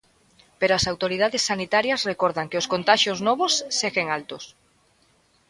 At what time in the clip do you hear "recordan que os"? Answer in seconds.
2.11-2.69